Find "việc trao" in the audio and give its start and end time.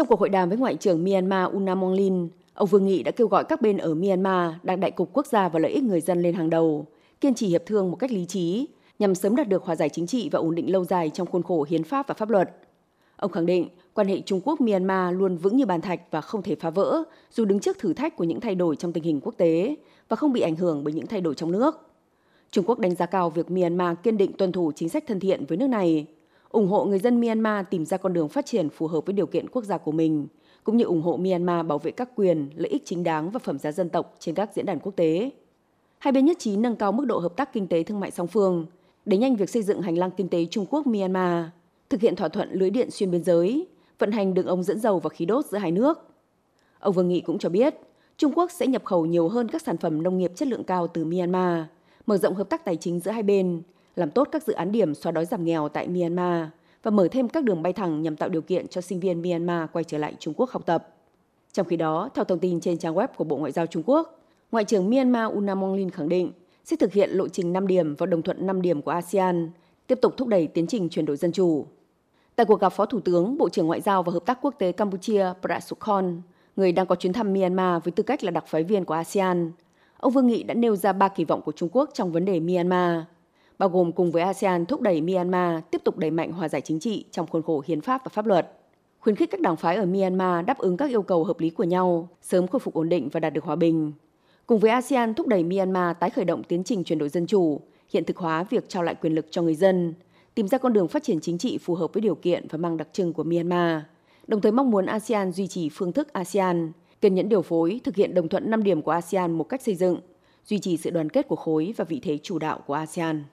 98.50-98.82